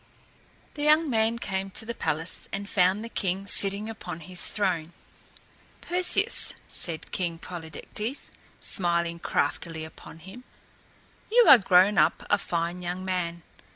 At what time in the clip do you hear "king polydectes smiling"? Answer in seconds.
7.11-9.19